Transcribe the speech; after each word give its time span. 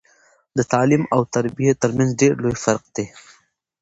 د 0.57 0.59
تعليم 0.71 1.03
او 1.15 1.21
تربيه 1.35 1.73
ترمنځ 1.81 2.09
ډير 2.21 2.33
لوي 2.43 2.57
فرق 2.63 2.83
دی 2.95 3.05